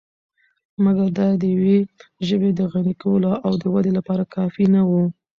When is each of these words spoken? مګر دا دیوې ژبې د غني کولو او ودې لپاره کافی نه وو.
مګر 0.83 1.07
دا 1.19 1.27
دیوې 1.41 1.77
ژبې 2.27 2.49
د 2.55 2.59
غني 2.71 2.93
کولو 3.01 3.31
او 3.45 3.53
ودې 3.73 3.91
لپاره 3.97 4.23
کافی 4.35 4.65
نه 4.73 4.81
وو. 4.89 5.03